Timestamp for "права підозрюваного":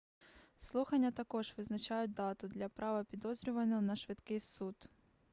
2.69-3.81